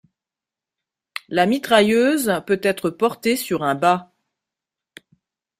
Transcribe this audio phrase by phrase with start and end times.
[1.29, 4.11] La mitrailleuse peut être portée sur un bat.